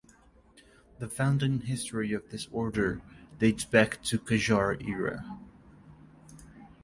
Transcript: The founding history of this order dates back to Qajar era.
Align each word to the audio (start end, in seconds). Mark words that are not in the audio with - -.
The 0.97 1.07
founding 1.07 1.59
history 1.59 2.11
of 2.13 2.31
this 2.31 2.47
order 2.51 3.03
dates 3.37 3.65
back 3.65 4.01
to 4.05 4.17
Qajar 4.17 4.83
era. 4.87 5.37